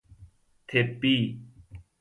[0.71, 1.13] طبی